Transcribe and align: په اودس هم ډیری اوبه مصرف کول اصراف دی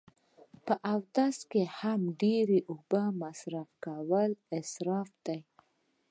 په 0.65 0.73
اودس 0.91 1.37
هم 1.79 2.01
ډیری 2.21 2.59
اوبه 2.69 3.01
مصرف 3.21 3.67
کول 3.83 4.31
اصراف 4.59 5.09
دی 5.25 5.39